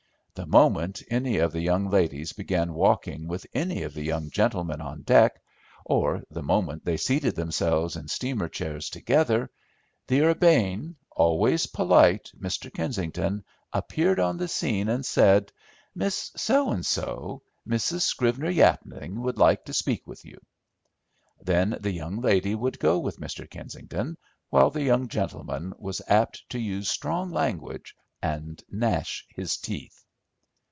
[0.33, 4.81] The moment any of the young ladies began walking with any of the young gentlemen
[4.81, 5.39] on deck,
[5.85, 9.51] or the moment they seated themselves in steamer chairs together,
[10.07, 12.73] the urbane, always polite Mr.
[12.73, 15.51] Kensington appeared on the scene and said,
[15.93, 18.01] "Miss So and So, Mrs.
[18.01, 20.39] Scrivener Yapling would like to speak with you."
[21.41, 23.47] Then the young lady would go with Mr.
[23.47, 24.17] Kensington,
[24.49, 27.93] while the young gentleman was apt to use strong language
[28.23, 30.03] and gnash his teeth.